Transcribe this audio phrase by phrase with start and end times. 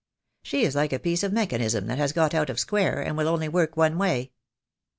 [0.41, 3.27] She is like a piece of mechanism that has got out of square, and will
[3.27, 4.31] only work one way.